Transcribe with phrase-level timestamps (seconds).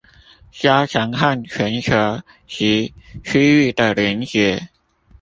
[0.51, 2.91] 加強和全球及
[3.23, 4.69] 區域的連結